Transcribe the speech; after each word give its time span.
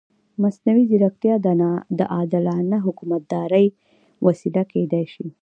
مصنوعي 0.41 0.83
ځیرکتیا 0.89 1.35
د 1.99 2.01
عادلانه 2.15 2.77
حکومتدارۍ 2.85 3.67
وسیله 4.25 4.63
کېدای 4.73 5.05
شي. 5.13 5.27